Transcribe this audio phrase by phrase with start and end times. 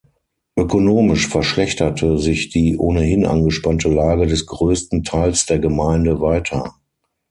[0.57, 6.73] Ökonomisch verschlechterte sich die ohnehin angespannte Lage des größten Teils der Gemeinde weiter.